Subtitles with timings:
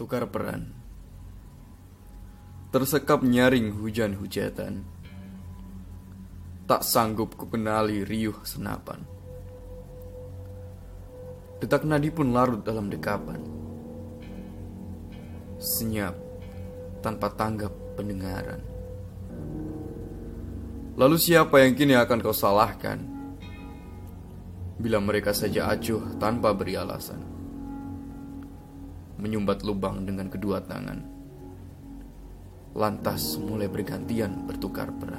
[0.00, 0.64] Tukar peran.
[2.72, 4.80] Tersekap nyaring hujan-hujatan.
[6.64, 9.04] Tak sanggup kukenali riuh senapan.
[11.60, 13.44] Detak nadi pun larut dalam dekapan.
[15.60, 16.16] Senyap
[17.04, 18.64] tanpa tanggap pendengaran.
[20.96, 23.04] Lalu siapa yang kini akan kau salahkan?
[24.80, 27.29] Bila mereka saja acuh tanpa beri alasan
[29.20, 31.04] Menyumbat lubang dengan kedua tangan.
[32.72, 35.09] Lantas mulai bergantian bertukar peran